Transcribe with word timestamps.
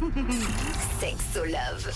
Sexo 1.00 1.44
Love. 1.44 1.92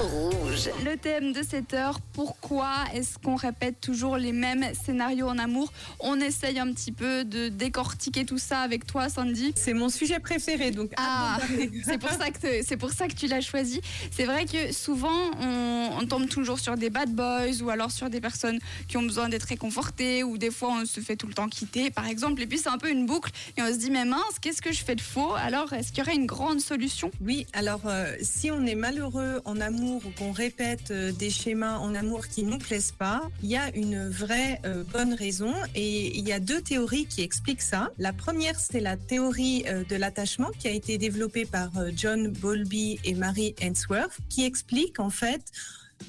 Rouge. 0.00 0.70
Le 0.84 0.96
thème 0.96 1.32
de 1.32 1.42
cette 1.42 1.74
heure, 1.74 2.00
pourquoi 2.12 2.72
est-ce 2.92 3.18
qu'on 3.18 3.36
répète 3.36 3.80
toujours 3.80 4.16
les 4.16 4.32
mêmes 4.32 4.64
scénarios 4.74 5.28
en 5.28 5.38
amour? 5.38 5.72
On 6.00 6.18
essaye 6.20 6.58
un 6.58 6.72
petit 6.72 6.90
peu 6.90 7.24
de 7.24 7.48
décortiquer 7.48 8.24
tout 8.24 8.38
ça 8.38 8.60
avec 8.60 8.86
toi, 8.86 9.08
Sandy. 9.08 9.52
C'est 9.56 9.74
mon 9.74 9.88
sujet 9.88 10.18
préféré, 10.18 10.70
donc 10.70 10.90
ah, 10.96 11.38
c'est 11.84 11.98
pour 11.98 12.10
ça 12.10 12.30
que 12.30 12.62
c'est 12.64 12.76
pour 12.76 12.90
ça 12.90 13.06
que 13.06 13.14
tu 13.14 13.26
l'as 13.26 13.40
choisi. 13.40 13.80
C'est 14.10 14.24
vrai 14.24 14.46
que 14.46 14.72
souvent 14.72 15.30
on, 15.40 15.90
on, 16.00 16.06
tombe 16.06 16.28
toujours 16.28 16.58
sur 16.58 16.76
des 16.76 16.90
bad 16.90 17.14
boys 17.14 17.62
ou 17.62 17.70
alors 17.70 17.92
sur 17.92 18.10
des 18.10 18.20
personnes 18.20 18.58
qui 18.88 18.96
ont 18.96 19.02
besoin 19.02 19.28
d'être 19.28 19.44
réconfortées 19.44 20.24
ou 20.24 20.38
des 20.38 20.50
fois 20.50 20.70
on 20.80 20.84
se 20.84 21.00
fait 21.00 21.16
tout 21.16 21.28
le 21.28 21.34
temps 21.34 21.48
quitter, 21.48 21.90
par 21.90 22.06
exemple. 22.06 22.42
Et 22.42 22.46
puis 22.46 22.58
c'est 22.58 22.70
un 22.70 22.78
peu 22.78 22.90
une 22.90 23.06
boucle 23.06 23.30
et 23.56 23.62
on 23.62 23.68
se 23.68 23.78
dit 23.78 23.90
mais 23.90 24.04
mince, 24.04 24.38
qu'est-ce 24.40 24.62
que 24.62 24.72
je 24.72 24.82
fais 24.82 24.96
de 24.96 25.00
faux? 25.00 25.34
Alors 25.34 25.72
est-ce 25.72 25.92
qu'il 25.92 25.98
y 25.98 26.02
aurait 26.02 26.16
une 26.16 26.26
grande 26.26 26.60
solution 26.60 26.89
Oui, 27.20 27.46
alors 27.52 27.82
euh, 27.86 28.14
si 28.20 28.50
on 28.50 28.64
est 28.66 28.74
malheureux 28.74 29.40
en 29.44 29.60
amour 29.60 30.02
ou 30.06 30.10
qu'on 30.18 30.32
répète 30.32 30.90
euh, 30.90 31.12
des 31.12 31.30
schémas 31.30 31.78
en 31.78 31.94
amour 31.94 32.26
qui 32.28 32.42
nous 32.44 32.58
plaisent 32.58 32.92
pas, 32.92 33.22
il 33.42 33.50
y 33.50 33.56
a 33.56 33.74
une 33.74 34.08
vraie 34.08 34.60
euh, 34.64 34.84
bonne 34.84 35.14
raison 35.14 35.52
et 35.74 36.16
il 36.16 36.26
y 36.26 36.32
a 36.32 36.40
deux 36.40 36.60
théories 36.60 37.06
qui 37.06 37.22
expliquent 37.22 37.62
ça. 37.62 37.90
La 37.98 38.12
première, 38.12 38.58
c'est 38.58 38.80
la 38.80 38.96
théorie 38.96 39.64
de 39.88 39.96
l'attachement 39.96 40.50
qui 40.58 40.68
a 40.68 40.70
été 40.70 40.98
développée 40.98 41.44
par 41.44 41.70
John 41.96 42.28
Bowlby 42.28 42.98
et 43.04 43.14
Mary 43.14 43.54
Ainsworth, 43.60 44.18
qui 44.28 44.44
explique 44.44 45.00
en 45.00 45.10
fait 45.10 45.42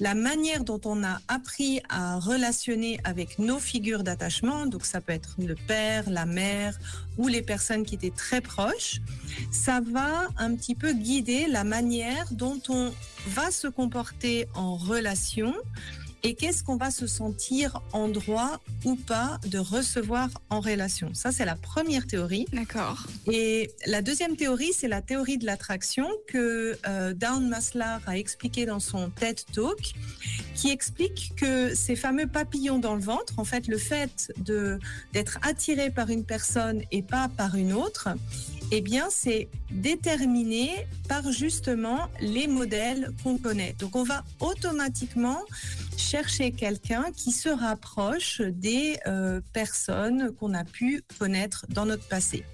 la 0.00 0.14
manière 0.14 0.64
dont 0.64 0.80
on 0.84 1.04
a 1.04 1.20
appris 1.28 1.80
à 1.88 2.18
relationner 2.18 2.98
avec 3.04 3.38
nos 3.38 3.58
figures 3.58 4.02
d'attachement, 4.02 4.66
donc 4.66 4.84
ça 4.84 5.00
peut 5.00 5.12
être 5.12 5.34
le 5.38 5.54
père, 5.54 6.08
la 6.08 6.26
mère 6.26 6.78
ou 7.18 7.28
les 7.28 7.42
personnes 7.42 7.84
qui 7.84 7.94
étaient 7.94 8.10
très 8.10 8.40
proches, 8.40 9.00
ça 9.50 9.80
va 9.80 10.28
un 10.38 10.54
petit 10.54 10.74
peu 10.74 10.92
guider 10.92 11.46
la 11.46 11.64
manière 11.64 12.26
dont 12.32 12.60
on 12.68 12.92
va 13.28 13.50
se 13.50 13.68
comporter 13.68 14.48
en 14.54 14.76
relation 14.76 15.54
et 16.22 16.34
qu'est-ce 16.34 16.62
qu'on 16.62 16.76
va 16.76 16.90
se 16.90 17.06
sentir 17.06 17.82
en 17.92 18.08
droit 18.08 18.60
ou 18.84 18.94
pas 18.94 19.40
de 19.46 19.58
recevoir 19.58 20.28
en 20.50 20.60
relation? 20.60 21.14
Ça, 21.14 21.32
c'est 21.32 21.44
la 21.44 21.56
première 21.56 22.06
théorie. 22.06 22.46
D'accord. 22.52 23.06
Et 23.30 23.70
la 23.86 24.02
deuxième 24.02 24.36
théorie, 24.36 24.72
c'est 24.72 24.88
la 24.88 25.02
théorie 25.02 25.38
de 25.38 25.46
l'attraction 25.46 26.08
que 26.28 26.78
euh, 26.86 27.12
Down 27.14 27.48
Maslar 27.48 28.00
a 28.06 28.16
expliqué 28.16 28.66
dans 28.66 28.80
son 28.80 29.10
TED 29.10 29.40
Talk, 29.52 29.94
qui 30.54 30.70
explique 30.70 31.32
que 31.36 31.74
ces 31.74 31.96
fameux 31.96 32.26
papillons 32.26 32.78
dans 32.78 32.94
le 32.94 33.00
ventre, 33.00 33.38
en 33.38 33.44
fait, 33.44 33.66
le 33.68 33.78
fait 33.78 34.32
de 34.38 34.78
d'être 35.12 35.38
attiré 35.42 35.90
par 35.90 36.10
une 36.10 36.24
personne 36.24 36.82
et 36.90 37.02
pas 37.02 37.28
par 37.28 37.54
une 37.56 37.72
autre, 37.72 38.08
eh 38.70 38.80
bien, 38.80 39.08
c'est 39.10 39.48
déterminé 39.70 40.70
par 41.08 41.30
justement 41.30 42.08
les 42.20 42.46
modèles 42.46 43.10
qu'on 43.22 43.36
connaît. 43.36 43.74
Donc, 43.78 43.96
on 43.96 44.02
va 44.02 44.24
automatiquement 44.40 45.40
chercher 45.96 46.52
quelqu'un 46.52 47.06
qui 47.14 47.32
se 47.32 47.48
rapproche 47.48 48.40
des 48.40 48.98
euh, 49.06 49.40
personnes 49.52 50.32
qu'on 50.32 50.54
a 50.54 50.64
pu 50.64 51.02
connaître 51.18 51.66
dans 51.68 51.86
notre 51.86 52.06
passé. 52.08 52.44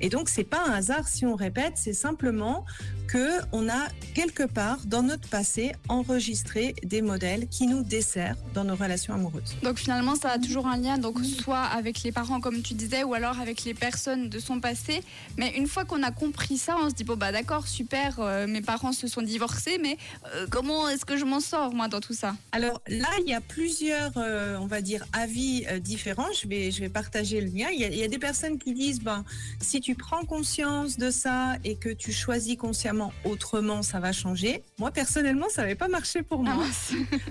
Et 0.00 0.08
donc, 0.08 0.28
c'est 0.28 0.44
pas 0.44 0.62
un 0.66 0.72
hasard 0.72 1.08
si 1.08 1.24
on 1.24 1.34
répète, 1.34 1.74
c'est 1.76 1.94
simplement 1.94 2.64
que 3.06 3.40
on 3.52 3.68
a 3.68 3.88
quelque 4.14 4.42
part 4.42 4.78
dans 4.86 5.02
notre 5.02 5.28
passé 5.28 5.72
enregistré 5.88 6.74
des 6.82 7.02
modèles 7.02 7.48
qui 7.48 7.66
nous 7.66 7.82
desserrent 7.82 8.36
dans 8.54 8.64
nos 8.64 8.74
relations 8.74 9.14
amoureuses. 9.14 9.56
Donc 9.62 9.78
finalement, 9.78 10.16
ça 10.16 10.30
a 10.30 10.38
toujours 10.38 10.66
un 10.66 10.76
lien, 10.76 10.98
donc 10.98 11.24
soit 11.24 11.62
avec 11.62 12.02
les 12.02 12.12
parents 12.12 12.40
comme 12.40 12.62
tu 12.62 12.74
disais, 12.74 13.04
ou 13.04 13.14
alors 13.14 13.40
avec 13.40 13.64
les 13.64 13.74
personnes 13.74 14.28
de 14.28 14.38
son 14.38 14.60
passé. 14.60 15.02
Mais 15.36 15.54
une 15.56 15.66
fois 15.66 15.84
qu'on 15.84 16.02
a 16.02 16.10
compris 16.10 16.56
ça, 16.56 16.76
on 16.82 16.90
se 16.90 16.94
dit 16.94 17.04
bon 17.04 17.16
bah 17.16 17.32
d'accord, 17.32 17.68
super, 17.68 18.20
euh, 18.20 18.46
mes 18.46 18.62
parents 18.62 18.92
se 18.92 19.06
sont 19.06 19.22
divorcés, 19.22 19.78
mais 19.80 19.98
euh, 20.34 20.46
comment 20.50 20.88
est-ce 20.88 21.04
que 21.04 21.16
je 21.16 21.24
m'en 21.24 21.40
sors 21.40 21.74
moi 21.74 21.88
dans 21.88 22.00
tout 22.00 22.14
ça? 22.14 22.34
Alors 22.52 22.80
là, 22.88 23.08
il 23.20 23.28
y 23.28 23.34
a 23.34 23.40
plusieurs, 23.40 24.12
euh, 24.16 24.56
on 24.58 24.66
va 24.66 24.80
dire, 24.80 25.04
avis 25.12 25.66
différents. 25.80 26.32
Je 26.40 26.48
vais, 26.48 26.70
je 26.70 26.80
vais 26.80 26.88
partager 26.88 27.40
le 27.40 27.50
mien. 27.50 27.66
Il 27.72 27.80
y, 27.80 27.84
a, 27.84 27.88
il 27.88 27.98
y 27.98 28.02
a 28.02 28.08
des 28.08 28.18
personnes 28.18 28.58
qui 28.58 28.72
disent 28.72 29.00
ben 29.00 29.24
si 29.60 29.80
tu 29.80 29.94
prends 29.94 30.24
conscience 30.24 30.96
de 30.96 31.10
ça 31.10 31.56
et 31.64 31.76
que 31.76 31.88
tu 31.88 32.12
choisis 32.12 32.56
consciemment 32.56 33.12
autrement, 33.24 33.82
ça 33.82 34.00
va 34.00 34.12
changer. 34.12 34.62
Moi, 34.78 34.90
personnellement, 34.90 35.48
ça 35.48 35.62
n'avait 35.62 35.74
pas 35.74 35.88
marché 35.88 36.22
pour 36.22 36.42
moi. 36.42 36.64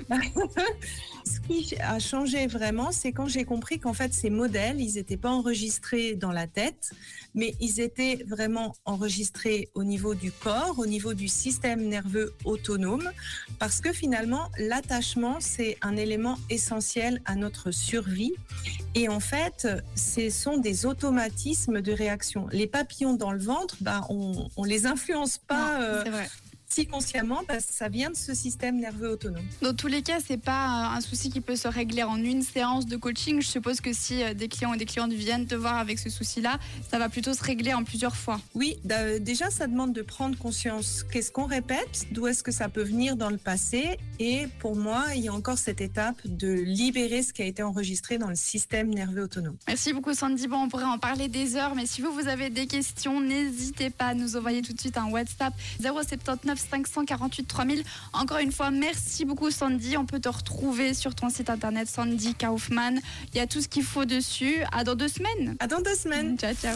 Ah, 0.10 0.18
Ce 1.26 1.40
qui 1.40 1.76
a 1.80 2.00
changé 2.00 2.48
vraiment, 2.48 2.92
c'est 2.92 3.12
quand 3.12 3.28
j'ai 3.28 3.46
compris 3.46 3.80
qu'en 3.80 3.94
fait, 3.94 4.14
ces 4.14 4.30
modèles, 4.30 4.82
ils 4.82 4.96
n'étaient 4.96 5.18
pas 5.18 5.30
enregistrés 5.30 6.16
dans 6.16 6.32
la 6.32 6.48
tête, 6.48 6.92
mais 7.34 7.56
ils 7.60 7.80
étaient 7.80 8.24
vraiment 8.28 8.76
enregistrés 8.86 9.70
au 9.74 9.84
niveau 9.84 10.16
du 10.16 10.32
corps, 10.32 10.80
au 10.80 10.86
niveau 10.86 11.14
du 11.14 11.28
système 11.28 11.88
nerveux 11.88 12.34
autonome, 12.44 13.10
parce 13.60 13.80
que 13.80 13.94
finalement, 13.94 14.50
l'attachement, 14.58 15.38
c'est 15.40 15.78
un 15.82 15.96
élément 15.96 16.38
essentiel 16.50 17.22
à 17.26 17.36
notre 17.36 17.72
survie. 17.72 18.34
Et 18.96 19.08
en 19.08 19.20
fait, 19.20 19.68
ce 19.96 20.30
sont 20.30 20.58
des 20.58 20.86
automatismes 20.86 21.82
de 21.82 21.93
réaction. 21.94 22.48
Les 22.52 22.68
papillons 22.68 23.14
dans 23.14 23.32
le 23.32 23.40
ventre, 23.40 23.78
bah, 23.82 24.02
on, 24.10 24.48
on 24.58 24.64
les 24.64 24.86
influence 24.86 25.38
pas 25.38 25.80
non, 25.80 25.84
euh. 25.84 26.24
Si 26.74 26.88
consciemment 26.88 27.42
que 27.48 27.56
ça 27.60 27.88
vient 27.90 28.10
de 28.10 28.16
ce 28.16 28.34
système 28.34 28.80
nerveux 28.80 29.10
autonome. 29.12 29.46
Dans 29.62 29.74
tous 29.74 29.88
les 29.88 30.02
cas, 30.02 30.18
c'est 30.26 30.38
pas 30.42 30.92
euh, 30.94 30.98
un 30.98 31.02
souci 31.02 31.30
qui 31.30 31.40
peut 31.42 31.56
se 31.56 31.68
régler 31.68 32.04
en 32.04 32.18
une 32.18 32.42
séance 32.42 32.86
de 32.86 32.98
coaching. 32.98 33.42
Je 33.42 33.48
suppose 33.48 33.80
que 33.82 33.94
si 33.94 34.24
euh, 34.24 34.34
des 34.34 34.48
clients 34.48 34.74
et 34.74 34.78
des 34.78 34.86
clientes 34.86 35.14
viennent 35.14 35.46
te 35.46 35.56
voir 35.56 35.78
avec 35.78 36.00
ce 36.00 36.10
souci-là, 36.10 36.58
ça 36.90 36.98
va 37.00 37.10
plutôt 37.10 37.34
se 37.34 37.44
régler 37.44 37.74
en 37.74 37.84
plusieurs 37.84 38.16
fois. 38.16 38.40
Oui, 38.56 38.78
da- 38.84 39.20
déjà, 39.20 39.50
ça 39.50 39.68
demande 39.68 39.94
de 39.94 40.02
prendre 40.02 40.38
conscience. 40.38 41.04
Qu'est-ce 41.12 41.32
qu'on 41.32 41.46
répète 41.46 42.06
D'où 42.12 42.28
est-ce 42.28 42.42
que 42.44 42.52
ça 42.52 42.70
peut 42.70 42.84
venir 42.84 43.16
dans 43.18 43.30
le 43.30 43.38
passé 43.38 43.98
Et 44.20 44.48
pour 44.60 44.76
moi, 44.76 45.06
il 45.16 45.22
y 45.22 45.28
a 45.28 45.34
encore 45.34 45.58
cette 45.58 45.82
étape 45.82 46.16
de 46.26 46.52
libérer 46.52 47.22
ce 47.22 47.34
qui 47.34 47.42
a 47.42 47.46
été 47.46 47.62
enregistré 47.64 48.18
dans 48.18 48.30
le 48.30 48.36
système 48.36 48.90
nerveux 48.90 49.24
autonome. 49.24 49.58
Merci 49.68 49.94
beaucoup 49.94 50.14
Sandy. 50.14 50.48
Bon, 50.48 50.64
on 50.64 50.70
pourrait 50.70 50.84
en 50.86 50.98
parler 50.98 51.28
des 51.28 51.56
heures, 51.56 51.76
mais 51.76 51.86
si 51.86 52.02
vous, 52.02 52.12
vous 52.12 52.28
avez 52.28 52.50
des 52.50 52.66
questions, 52.68 53.22
n'hésitez 53.22 53.90
pas 53.90 54.08
à 54.08 54.14
nous 54.16 54.36
envoyer 54.36 54.62
tout 54.62 54.74
de 54.74 54.80
suite 54.80 54.98
un 54.98 55.10
WhatsApp 55.10 55.54
079 55.82 56.63
548 56.70 57.48
3000. 57.48 57.84
Encore 58.14 58.40
une 58.40 58.52
fois, 58.52 58.72
merci 58.72 59.26
beaucoup 59.26 59.52
Sandy. 59.52 59.98
On 59.98 60.06
peut 60.06 60.20
te 60.20 60.30
retrouver 60.30 60.94
sur 60.94 61.16
ton 61.16 61.30
site 61.30 61.50
internet 61.50 61.90
Sandy 61.90 62.36
Kaufman. 62.36 63.00
Il 63.34 63.38
y 63.38 63.42
a 63.42 63.48
tout 63.48 63.62
ce 63.62 63.68
qu'il 63.68 63.84
faut 63.84 64.06
dessus. 64.06 64.64
À 64.72 64.84
dans 64.84 64.96
deux 64.96 65.08
semaines. 65.08 65.56
À 65.60 65.68
dans 65.68 65.82
deux 65.82 65.96
semaines. 65.96 66.38
Ciao, 66.38 66.54
ciao. 66.54 66.72